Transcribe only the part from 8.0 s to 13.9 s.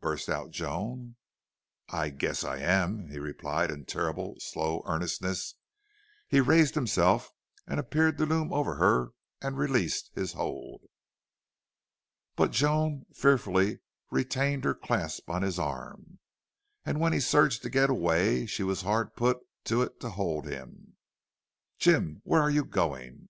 to loom over her and released his hold. But Joan fearfully